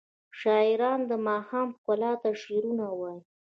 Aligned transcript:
شاعران 0.39 0.99
د 1.09 1.11
ماښام 1.27 1.67
ښکلا 1.75 2.13
ته 2.21 2.29
شعرونه 2.41 2.85
وايي. 2.99 3.21